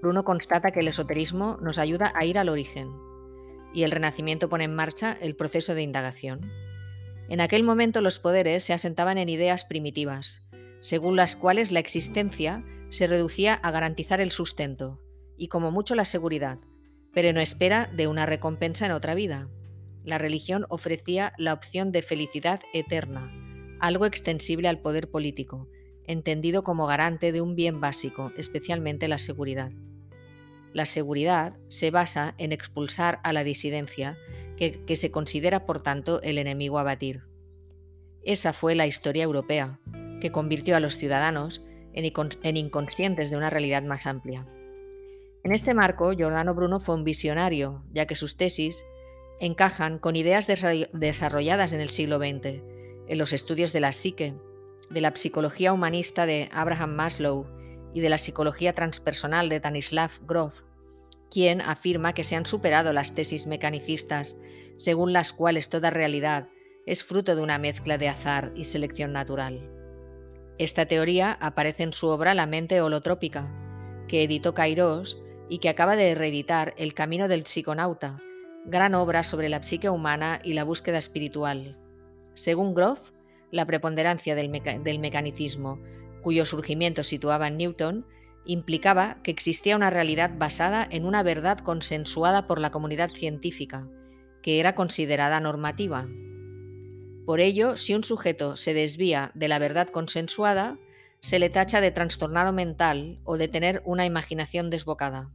[0.01, 2.89] Bruno constata que el esoterismo nos ayuda a ir al origen
[3.75, 6.51] y el renacimiento pone en marcha el proceso de indagación.
[7.29, 10.49] En aquel momento los poderes se asentaban en ideas primitivas,
[10.81, 15.01] según las cuales la existencia se reducía a garantizar el sustento
[15.37, 16.59] y como mucho la seguridad,
[17.13, 19.49] pero en espera de una recompensa en otra vida.
[20.05, 23.33] La religión ofrecía la opción de felicidad eterna,
[23.81, 25.69] algo extensible al poder político,
[26.07, 29.71] entendido como garante de un bien básico, especialmente la seguridad.
[30.73, 34.19] La seguridad se basa en expulsar a la disidencia,
[34.57, 37.23] que, se considera por tanto el enemigo a batir.
[38.25, 39.79] Esa fue la historia europea,
[40.21, 44.47] que convirtió a los ciudadanos en inconscientes de una realidad más amplia.
[45.45, 48.85] En este marco, Giordano Bruno fue un visionario, ya que sus tesis
[49.41, 52.63] encajan con ideas desarrolladas en el siglo XX,
[53.09, 54.35] en los estudios de la psique,
[54.91, 57.47] de la psicología humanista de Abraham Maslow
[57.95, 60.63] y de la psicología transpersonal de Stanislav Grof,
[61.31, 64.41] quien afirma que se han superado las tesis mecanicistas
[64.77, 66.49] según las cuales toda realidad
[66.87, 69.71] es fruto de una mezcla de azar y selección natural.
[70.59, 73.53] Esta teoría aparece en su obra La mente holotrópica,
[74.09, 78.21] que editó Kairos y que acaba de reeditar El camino del psiconauta,
[78.69, 81.79] gran obra sobre la psique humana y la búsqueda espiritual.
[82.35, 83.11] Según Groff,
[83.51, 84.53] la preponderancia del,
[84.85, 85.81] del mecanicismo,
[86.23, 88.07] cuyo surgimiento situaba en Newton,
[88.45, 93.89] implicaba que existía una realidad basada en una verdad consensuada por la comunidad científica,
[94.43, 96.07] que era considerada normativa.
[97.25, 100.79] Por ello, si un sujeto se desvía de la verdad consensuada,
[101.21, 105.31] se le tacha de trastornado mental o de tener una imaginación desbocada.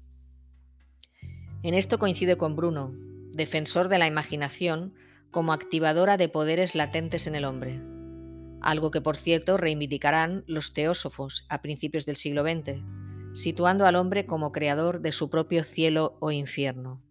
[1.61, 2.93] En esto coincide con Bruno,
[3.33, 4.93] defensor de la imaginación
[5.31, 7.81] como activadora de poderes latentes en el hombre,
[8.61, 12.81] algo que por cierto reivindicarán los teósofos a principios del siglo XX,
[13.33, 17.01] situando al hombre como creador de su propio cielo o infierno.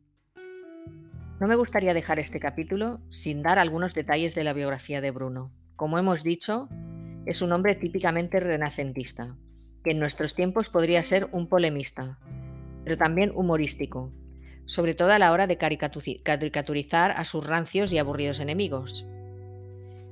[1.41, 5.53] No me gustaría dejar este capítulo sin dar algunos detalles de la biografía de Bruno.
[5.75, 6.69] Como hemos dicho,
[7.27, 9.37] es un hombre típicamente renacentista,
[9.83, 12.21] que en nuestros tiempos podría ser un polemista,
[12.85, 14.13] pero también humorístico,
[14.67, 19.07] sobre todo a la hora de caricaturizar a sus rancios y aburridos enemigos.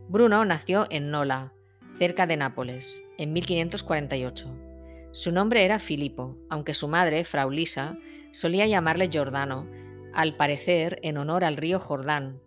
[0.09, 1.53] Bruno nació en Nola,
[1.97, 4.49] cerca de Nápoles, en 1548.
[5.13, 7.97] Su nombre era Filipo, aunque su madre, Frau Lisa,
[8.33, 9.67] solía llamarle Giordano,
[10.13, 12.41] al parecer en honor al río Jordán,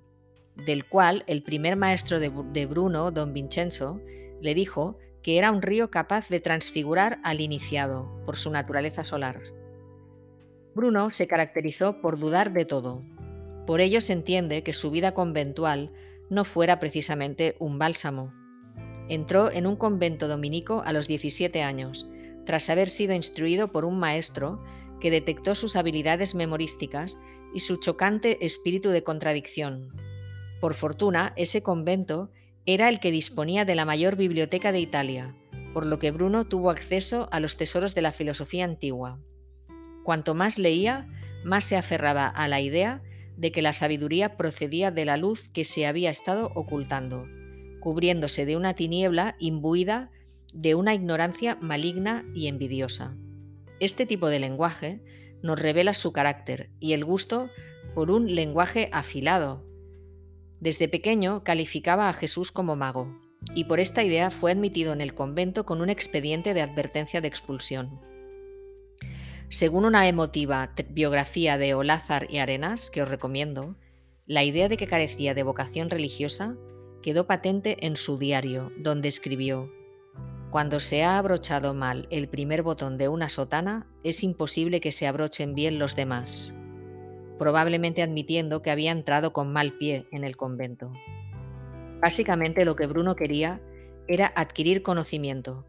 [0.55, 4.01] del cual el primer maestro de, Bruno, don Vincenzo,
[4.41, 9.41] le dijo que era un río capaz de transfigurar al iniciado por su naturaleza solar.
[10.75, 13.03] Bruno se caracterizó por dudar de todo.
[13.67, 15.91] Por ello se entiende que su vida conventual
[16.29, 18.33] no fuera precisamente un bálsamo.
[19.07, 22.09] Entró en un convento dominico a los 17 años,
[22.45, 24.61] tras haber sido instruido por un maestro
[24.99, 27.17] que detectó sus habilidades memorísticas
[27.53, 29.93] y su chocante espíritu de contradicción.
[30.59, 32.31] Por fortuna, ese convento
[32.65, 35.35] era el que disponía de la mayor biblioteca de Italia,
[35.73, 39.19] por lo que Bruno tuvo acceso a los tesoros de la filosofía antigua.
[40.03, 41.07] Cuanto más leía,
[41.43, 43.01] más se aferraba a la idea
[43.37, 47.27] de que la sabiduría procedía de la luz que se había estado ocultando,
[47.79, 50.11] cubriéndose de una tiniebla imbuida
[50.53, 53.15] de una ignorancia maligna y envidiosa.
[53.79, 55.01] Este tipo de lenguaje
[55.41, 57.49] nos revela su carácter y el gusto
[57.95, 59.65] por un lenguaje afilado.
[60.59, 63.19] Desde pequeño calificaba a Jesús como mago,
[63.55, 67.27] y por esta idea fue admitido en el convento con un expediente de advertencia de
[67.27, 67.99] expulsión.
[69.53, 73.75] Según una emotiva biografía de Olázar y Arenas, que os recomiendo,
[74.25, 76.57] la idea de que carecía de vocación religiosa
[77.03, 79.71] quedó patente en su diario, donde escribió
[80.49, 85.05] cuando se ha abrochado mal el primer botón de una sotana, es imposible que se
[85.05, 86.51] abrochen bien los demás,
[87.37, 90.91] probablemente admitiendo que había entrado con mal pie en el convento.
[92.01, 93.61] Básicamente lo que Bruno quería
[94.07, 95.67] era adquirir conocimiento,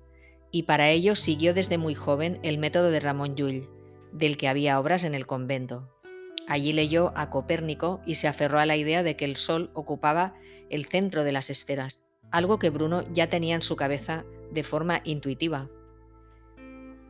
[0.51, 3.74] y para ello siguió desde muy joven el método de Ramón Llull,
[4.15, 5.91] del que había obras en el convento.
[6.47, 10.35] Allí leyó a Copérnico y se aferró a la idea de que el Sol ocupaba
[10.71, 15.01] el centro de las esferas, algo que Bruno ya tenía en su cabeza de forma
[15.05, 15.69] intuitiva.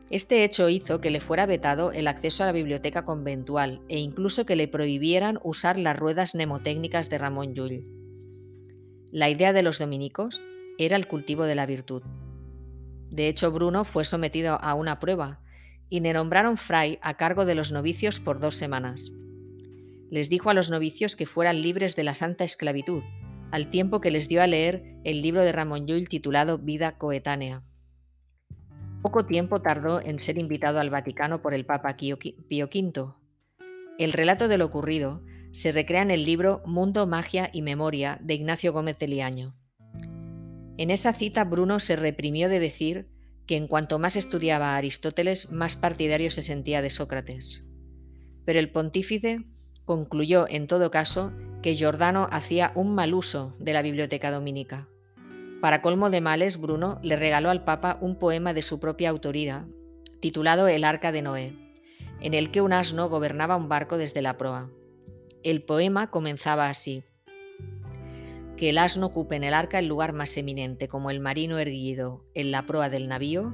[0.09, 4.45] Este hecho hizo que le fuera vetado el acceso a la biblioteca conventual e incluso
[4.45, 7.85] que le prohibieran usar las ruedas mnemotécnicas de Ramón Llull.
[9.11, 10.41] La idea de los dominicos
[10.77, 12.03] era el cultivo de la virtud.
[13.09, 15.41] De hecho, Bruno fue sometido a una prueba
[15.89, 19.11] y le nombraron fray a cargo de los novicios por dos semanas.
[20.09, 23.03] Les dijo a los novicios que fueran libres de la santa esclavitud,
[23.51, 27.63] al tiempo que les dio a leer el libro de Ramón Llull titulado Vida coetánea.
[29.01, 33.13] Poco tiempo tardó en ser invitado al Vaticano por el Papa Pío V.
[33.99, 38.33] El relato de lo ocurrido se recrea en el libro Mundo, Magia y Memoria de
[38.33, 39.55] Ignacio Gómez de Liaño.
[40.77, 43.07] En esa cita Bruno se reprimió de decir
[43.47, 47.63] que en cuanto más estudiaba a Aristóteles, más partidario se sentía de Sócrates.
[48.45, 49.45] Pero el pontífice
[49.85, 51.31] concluyó, en todo caso,
[51.61, 54.87] que Giordano hacía un mal uso de la biblioteca dominica.
[55.61, 59.67] Para colmo de males, Bruno le regaló al Papa un poema de su propia autoría,
[60.19, 61.53] titulado El Arca de Noé,
[62.21, 64.69] en el que un asno gobernaba un barco desde la proa.
[65.43, 67.03] El poema comenzaba así.
[68.57, 72.23] Que el asno ocupe en el arca el lugar más eminente como el marino erguido
[72.33, 73.53] en la proa del navío,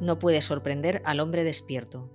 [0.00, 2.10] no puede sorprender al hombre despierto,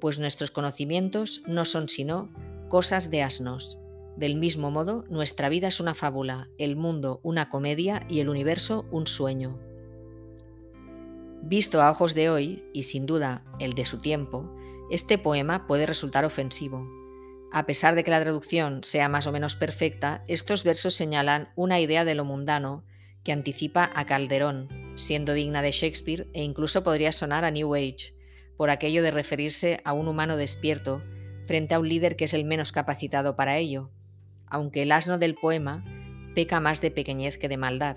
[0.00, 2.30] pues nuestros conocimientos no son sino
[2.68, 3.78] cosas de asnos,
[4.20, 8.84] del mismo modo, nuestra vida es una fábula, el mundo una comedia y el universo
[8.90, 9.58] un sueño.
[11.42, 14.54] Visto a ojos de hoy, y sin duda el de su tiempo,
[14.90, 16.99] este poema puede resultar ofensivo.
[17.52, 21.80] A pesar de que la traducción sea más o menos perfecta, estos versos señalan una
[21.80, 22.84] idea de lo mundano
[23.24, 28.14] que anticipa a Calderón, siendo digna de Shakespeare e incluso podría sonar a New Age,
[28.56, 31.02] por aquello de referirse a un humano despierto
[31.46, 33.90] frente a un líder que es el menos capacitado para ello,
[34.46, 35.84] aunque el asno del poema
[36.34, 37.96] peca más de pequeñez que de maldad.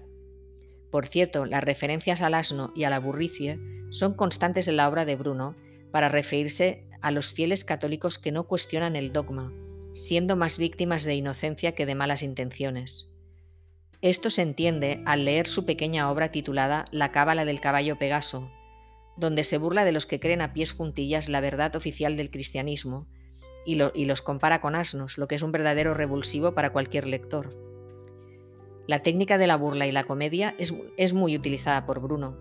[0.92, 3.60] Por cierto, las referencias al asno y a la burricie
[3.92, 5.56] son constantes en la obra de Bruno
[5.92, 9.52] para referirse a los fieles católicos que no cuestionan el dogma,
[9.92, 13.10] siendo más víctimas de inocencia que de malas intenciones.
[14.02, 18.50] Esto se entiende al leer su pequeña obra titulada La cábala del caballo Pegaso,
[19.18, 23.06] donde se burla de los que creen a pies juntillas la verdad oficial del cristianismo
[23.66, 27.54] y, los compara con asnos, lo que es un verdadero revulsivo para cualquier lector.
[28.88, 32.38] La técnica de la burla y la comedia es, es muy utilizada por Bruno,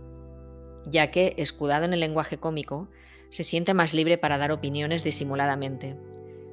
[0.87, 2.89] ya que, escudado en el lenguaje cómico,
[3.33, 5.97] se siente más libre para dar opiniones disimuladamente,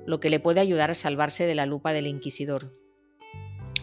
[0.07, 2.75] lo que le puede ayudar a salvarse de la lupa del inquisidor.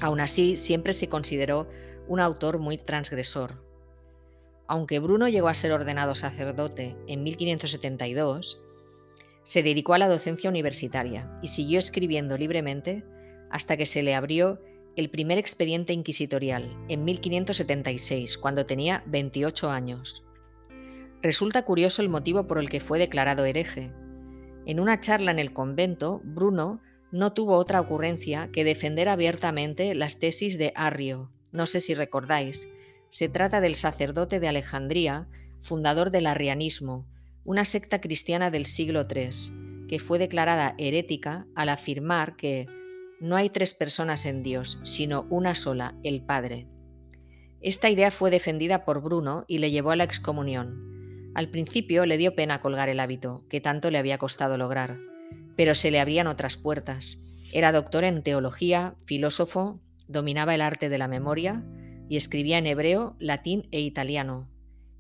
[0.01, 1.69] Aún así, siempre se consideró
[2.09, 3.65] un autor muy transgresor,
[4.69, 8.63] aunque Bruno llegó a ser ordenado sacerdote en 1572,
[9.45, 13.05] se dedicó a la docencia universitaria y siguió escribiendo libremente
[13.51, 14.61] hasta que se le abrió
[14.97, 20.26] el primer expediente inquisitorial en 1576, cuando tenía 28 años.
[21.23, 23.93] Resulta curioso el motivo por el que fue declarado hereje.
[24.67, 26.81] En una charla en el convento, Bruno
[27.13, 32.69] no tuvo otra ocurrencia que defender abiertamente las tesis de Arrio, no sé si recordáis,
[33.09, 35.29] se trata del sacerdote de Alejandría,
[35.63, 37.07] fundador del arrianismo,
[37.45, 42.67] una secta cristiana del siglo III, que fue declarada herética al afirmar que
[43.21, 46.69] no hay tres personas en Dios, sino una sola, el Padre.
[47.63, 50.96] Esta idea fue defendida por Bruno y le llevó a la excomunión.
[51.37, 54.99] Al principio le dio pena colgar el hábito, que tanto le había costado lograr,
[55.55, 57.19] pero se le abrían otras puertas.
[57.53, 59.79] Era doctor en teología, filósofo,
[60.09, 61.63] dominaba el arte de la memoria,
[62.09, 64.49] y escribía en hebreo, latín e italiano,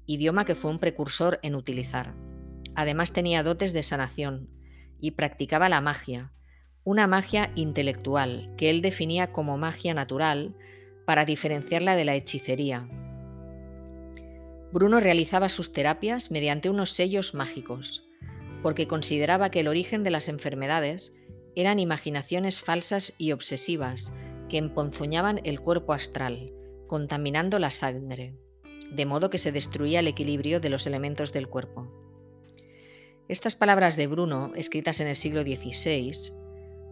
[0.04, 2.14] idioma que fue un precursor en utilizar.
[2.74, 4.50] Además tenía dotes de sanación
[5.00, 6.34] y practicaba la magia,
[6.84, 10.54] una magia intelectual que él definía como magia natural
[11.06, 12.86] para diferenciarla de la hechicería.
[14.72, 18.08] Bruno realizaba sus terapias mediante unos sellos mágicos,
[18.62, 21.16] porque consideraba que el origen de las enfermedades
[21.54, 24.12] eran imaginaciones falsas y obsesivas
[24.48, 26.52] que emponzoñaban el cuerpo astral,
[26.86, 28.34] contaminando la sangre,
[28.90, 31.90] de modo que se destruía el equilibrio de los elementos del cuerpo.
[33.28, 36.12] Estas palabras de Bruno, escritas en el siglo XVI,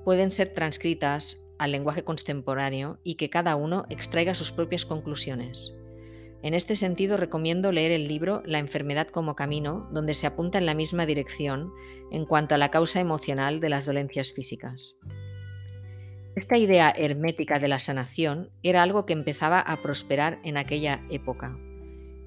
[0.05, 5.75] pueden ser transcritas al lenguaje contemporáneo y que cada uno extraiga sus propias conclusiones.
[6.45, 10.67] En este sentido, recomiendo leer el libro La enfermedad como camino, donde se apunta en
[10.67, 11.73] la misma dirección
[12.11, 15.01] en cuanto a la causa emocional de las dolencias físicas.
[16.37, 21.59] Esta idea hermética de la sanación era algo que empezaba a prosperar en aquella época.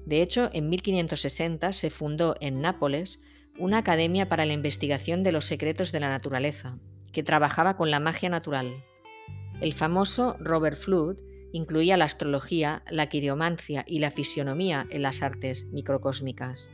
[0.04, 3.22] De hecho, en 1560 se fundó en Nápoles
[3.56, 6.76] una academia para la investigación de los secretos de la naturaleza,
[7.12, 8.82] que trabajaba con la magia natural.
[9.60, 15.66] El famoso Robert Flood incluía la astrología, la quiriomancia y la fisionomía en las artes
[15.72, 16.70] microcósmicas.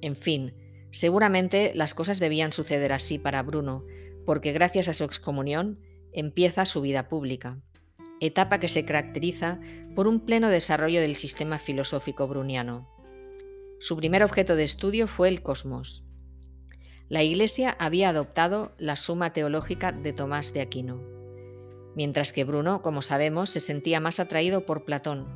[0.00, 0.54] En fin,
[0.90, 3.84] seguramente las cosas debían suceder así para Bruno,
[4.26, 5.78] porque gracias a su excomunión
[6.12, 7.58] empieza su vida pública,
[8.20, 9.60] etapa que se caracteriza
[9.94, 12.88] por un pleno desarrollo del sistema filosófico bruniano.
[13.80, 16.04] Su primer objeto de estudio fue el cosmos.
[17.08, 21.13] La Iglesia había adoptado la suma teológica de Tomás de Aquino,
[21.96, 25.26] mientras que Bruno, como sabemos, se sentía más atraído por Platón,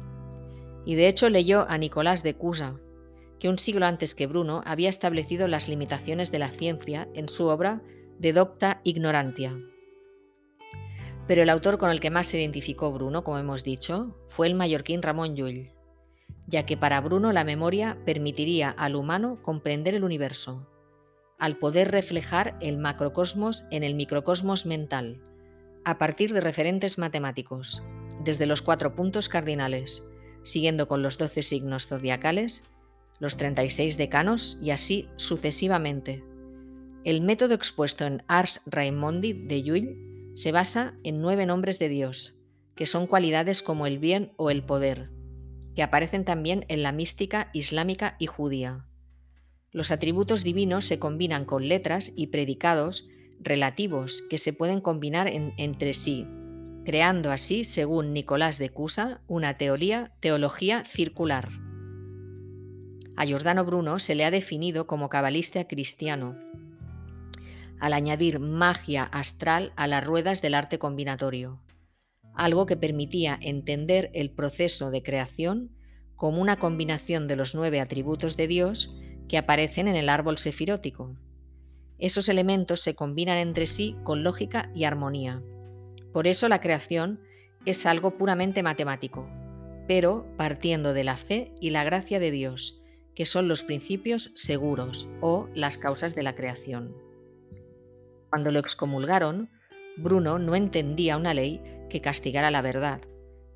[0.85, 2.81] y de hecho leyó a Nicolás de Cusa,
[3.39, 7.47] que un siglo antes que Bruno había establecido las limitaciones de la ciencia en su
[7.47, 7.83] obra
[8.19, 9.57] De Docta Ignorantia.
[11.27, 14.55] Pero el autor con el que más se identificó Bruno, como hemos dicho, fue el
[14.55, 15.71] mallorquín Ramón Llull,
[16.47, 20.67] ya que para Bruno la memoria permitiría al humano comprender el universo,
[21.39, 25.23] al poder reflejar el macrocosmos en el microcosmos mental,
[25.85, 27.83] a partir de referentes matemáticos,
[28.25, 30.05] desde los cuatro puntos cardinales,
[30.43, 32.65] siguiendo con los doce signos zodiacales,
[33.21, 36.25] los 36 decanos y así sucesivamente.
[37.05, 42.37] El método expuesto en Ars Raimondi de Llull se basa en nueve nombres de Dios,
[42.75, 45.11] que son cualidades como el bien o el poder,
[45.75, 48.87] que aparecen también en la mística islámica y judía.
[49.71, 53.09] Los atributos divinos se combinan con letras y predicados
[53.41, 56.27] relativos que se pueden combinar entre sí,
[56.85, 61.49] creando así, según Nicolás de Cusa, una teoría, teología circular.
[63.17, 66.37] A Giordano Bruno se le ha definido como cabalista cristiano,
[67.81, 71.61] al añadir magia astral a las ruedas del arte combinatorio,
[72.35, 75.71] algo que permitía entender el proceso de creación
[76.17, 78.97] como una combinación de los nueve atributos de Dios
[79.29, 81.17] que aparecen en el árbol sefirótico.
[81.99, 85.43] Esos elementos se combinan entre sí con lógica y armonía.
[86.13, 87.21] Por eso la creación
[87.67, 89.29] es algo puramente matemático,
[89.87, 92.83] pero partiendo de la fe y la gracia de Dios,
[93.15, 96.95] que son los principios seguros o las causas de la creación.
[98.31, 99.51] Cuando lo excomulgaron,
[99.97, 103.01] Bruno no entendía una ley que castigara la verdad,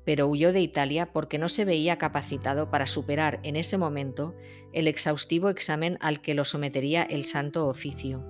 [0.05, 4.35] pero huyó de Italia porque no se veía capacitado para superar en ese momento
[4.73, 8.25] el exhaustivo examen al que lo sometería el Santo Oficio.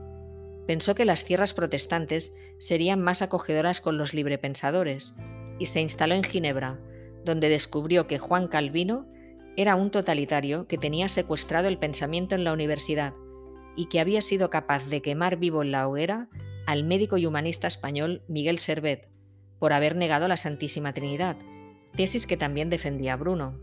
[0.68, 5.18] Pensó que las tierras protestantes serían más acogedoras con los librepensadores
[5.60, 6.80] y se instaló en Ginebra,
[7.26, 9.08] donde descubrió que Juan Calvino
[9.58, 13.14] era un totalitario que tenía secuestrado el pensamiento en la universidad
[13.76, 16.30] y que había sido capaz de quemar vivo en la hoguera
[16.66, 19.10] al médico y humanista español Miguel Servet
[19.60, 21.38] por haber negado la Santísima Trinidad,
[21.96, 23.60] tesis que también defendía Bruno.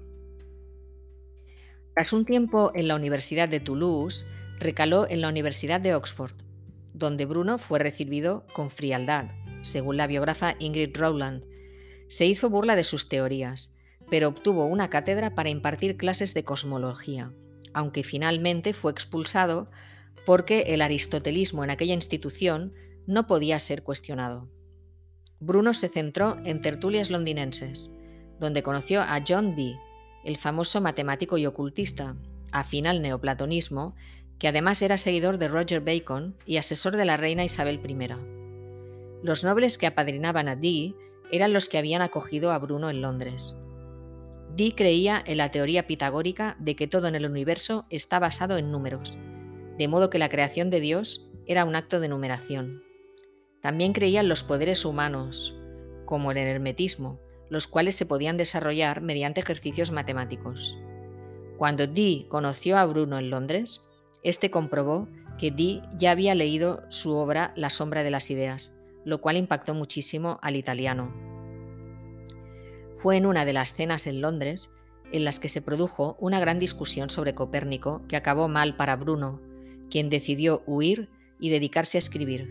[1.95, 4.25] Tras un tiempo en la Universidad de Toulouse,
[4.59, 6.33] recaló en la Universidad de Oxford,
[6.95, 9.31] donde Bruno fue recibido con frialdad,
[9.63, 11.45] según la biógrafa Ingrid Rowland.
[12.09, 13.77] Se hizo burla de sus teorías,
[14.11, 17.33] pero obtuvo una cátedra para impartir clases de cosmología,
[17.73, 19.71] aunque finalmente fue expulsado
[20.27, 22.73] porque el aristotelismo en aquella institución
[23.07, 24.49] no podía ser cuestionado.
[25.39, 27.97] Bruno se centró en tertulias londinenses,
[28.41, 29.79] donde conoció a John Dee,
[30.25, 32.17] el famoso matemático y ocultista,
[32.51, 33.95] afín al neoplatonismo,
[34.39, 38.09] que además era seguidor de Roger Bacon y asesor de la reina Isabel I.
[39.23, 40.95] Los nobles que apadrinaban a Dee
[41.31, 43.55] eran los que habían acogido a Bruno en Londres.
[44.57, 48.73] Dee creía en la teoría pitagórica de que todo en el universo está basado en
[48.73, 49.19] números,
[49.79, 52.83] de modo que la creación de Dios era un acto de numeración.
[53.61, 55.55] También creía en los poderes humanos,
[56.07, 57.21] como en el hermetismo,
[57.51, 60.79] los cuales se podían desarrollar mediante ejercicios matemáticos.
[61.59, 63.83] Cuando Dee conoció a Bruno en Londres,
[64.23, 69.21] este comprobó que Dee ya había leído su obra La sombra de las ideas, lo
[69.21, 71.13] cual impactó muchísimo al italiano.
[72.97, 74.75] Fue en una de las cenas en Londres
[75.13, 79.41] en las que se produjo una gran discusión sobre Copérnico que acabó mal para Bruno,
[79.91, 81.09] quien decidió huir
[81.41, 82.49] y dedicarse a escribir,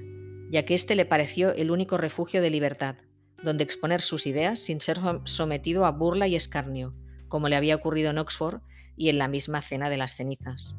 [0.50, 2.96] ya que éste le pareció el único refugio de libertad,
[3.44, 6.94] donde exponer sus ideas sin ser sometido a burla y escarnio,
[7.28, 8.62] como le había ocurrido en Oxford
[8.96, 10.76] y en la misma cena de las cenizas.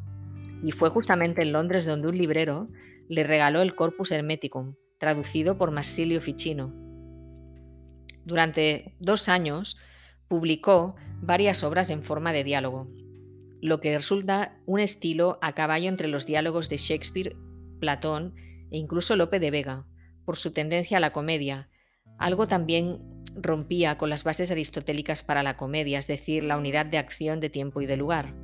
[0.62, 2.68] Y fue justamente en Londres donde un librero
[3.08, 6.74] le regaló el Corpus Hermeticum, traducido por Massilio Ficino.
[8.24, 9.78] Durante dos años
[10.28, 12.88] publicó varias obras en forma de diálogo,
[13.62, 17.36] lo que resulta un estilo a caballo entre los diálogos de Shakespeare,
[17.80, 18.34] Platón
[18.70, 19.86] e incluso Lope de Vega,
[20.24, 21.69] por su tendencia a la comedia,
[22.20, 23.00] algo también
[23.34, 27.48] rompía con las bases aristotélicas para la comedia, es decir, la unidad de acción de
[27.48, 28.34] tiempo y de lugar.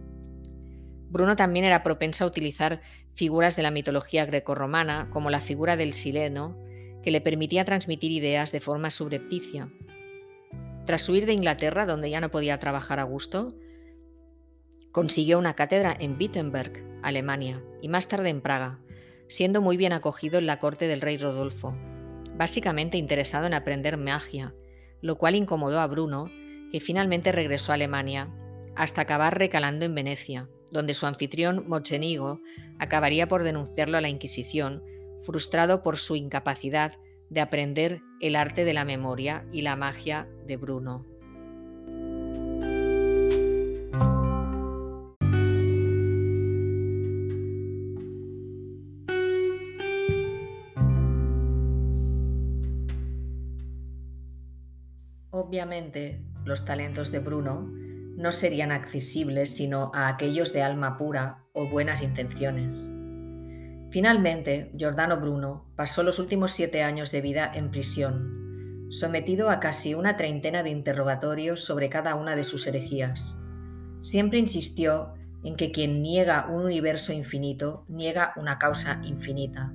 [1.10, 2.80] Bruno también era propenso a utilizar
[3.14, 6.56] figuras de la mitología grecorromana, como la figura del sileno,
[7.02, 9.70] que le permitía transmitir ideas de forma subrepticia.
[10.86, 13.48] Tras huir de Inglaterra, donde ya no podía trabajar a gusto,
[14.90, 18.80] consiguió una cátedra en Wittenberg, Alemania, y más tarde en Praga,
[19.28, 21.76] siendo muy bien acogido en la corte del rey Rodolfo
[22.36, 24.54] básicamente interesado en aprender magia,
[25.00, 26.30] lo cual incomodó a Bruno,
[26.70, 28.32] que finalmente regresó a Alemania,
[28.74, 32.40] hasta acabar recalando en Venecia, donde su anfitrión Mochenigo
[32.78, 34.82] acabaría por denunciarlo a la Inquisición,
[35.22, 36.92] frustrado por su incapacidad
[37.30, 41.06] de aprender el arte de la memoria y la magia de Bruno.
[55.56, 57.66] Obviamente, los talentos de Bruno
[58.18, 62.86] no serían accesibles sino a aquellos de alma pura o buenas intenciones.
[63.90, 69.94] Finalmente, Giordano Bruno pasó los últimos siete años de vida en prisión, sometido a casi
[69.94, 73.34] una treintena de interrogatorios sobre cada una de sus herejías.
[74.02, 79.72] Siempre insistió en que quien niega un universo infinito niega una causa infinita.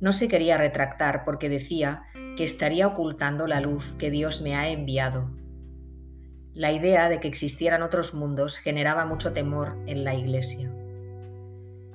[0.00, 2.02] No se quería retractar porque decía
[2.36, 5.30] que estaría ocultando la luz que Dios me ha enviado.
[6.54, 10.70] La idea de que existieran otros mundos generaba mucho temor en la Iglesia.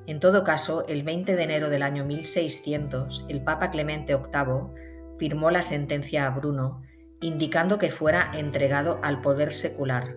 [0.07, 5.51] En todo caso, el 20 de enero del año 1600, el Papa Clemente VIII firmó
[5.51, 6.81] la sentencia a Bruno,
[7.19, 10.15] indicando que fuera entregado al poder secular,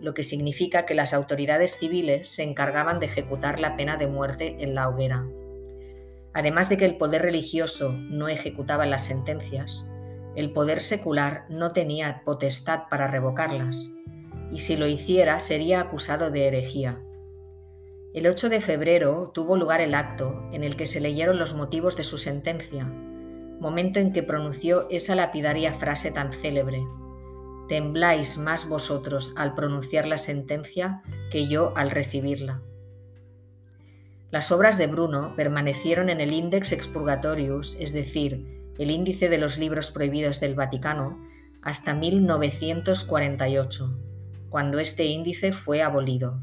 [0.00, 4.56] lo que significa que las autoridades civiles se encargaban de ejecutar la pena de muerte
[4.58, 5.24] en la hoguera.
[6.34, 9.90] Además de que el poder religioso no ejecutaba las sentencias,
[10.34, 13.94] el poder secular no tenía potestad para revocarlas,
[14.50, 17.02] y si lo hiciera sería acusado de herejía.
[18.14, 21.96] El 8 de febrero tuvo lugar el acto en el que se leyeron los motivos
[21.96, 22.84] de su sentencia,
[23.60, 26.82] momento en que pronunció esa lapidaria frase tan célebre.
[27.68, 32.60] Tembláis más vosotros al pronunciar la sentencia que yo al recibirla.
[34.32, 39.58] Las obras de Bruno permanecieron en el Index Expurgatorius, es decir, el índice de los
[39.58, 41.22] libros prohibidos del Vaticano,
[41.60, 43.94] hasta 1948,
[44.48, 46.42] cuando este índice fue abolido.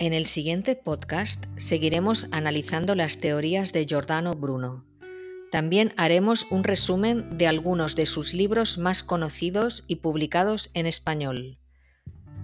[0.00, 4.86] En el siguiente podcast seguiremos analizando las teorías de Giordano Bruno.
[5.52, 11.58] También haremos un resumen de algunos de sus libros más conocidos y publicados en español.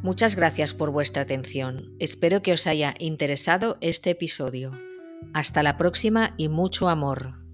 [0.03, 1.97] Muchas gracias por vuestra atención.
[1.99, 4.79] Espero que os haya interesado este episodio.
[5.33, 7.46] Hasta la próxima y mucho amor.